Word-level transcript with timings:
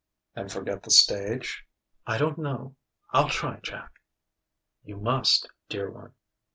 "And 0.35 0.51
forget 0.51 0.81
the 0.81 0.89
stage?" 0.89 1.67
"I 2.07 2.17
don't 2.17 2.39
know 2.39 2.75
I'll 3.11 3.29
try, 3.29 3.59
Jack." 3.61 4.01
"You 4.83 4.97
must, 4.97 5.47
dear 5.69 5.91
one." 5.91 6.15